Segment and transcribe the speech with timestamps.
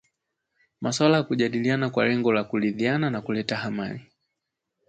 [0.81, 4.01] maswala ya kujadiliana kwa lengo la kuridhiana na kuleta amani